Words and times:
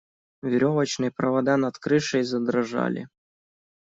Веревочные 0.41 1.11
провода 1.11 1.57
над 1.57 1.77
крышей 1.77 2.23
задрожали. 2.23 3.07